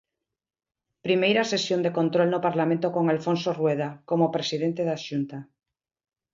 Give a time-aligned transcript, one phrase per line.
[1.05, 5.37] Primeira sesión de control no Parlamento con Alfonso Rueda como presidente da Xunta.